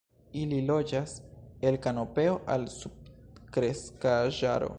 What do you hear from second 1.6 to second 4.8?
el kanopeo al subkreskaĵaro.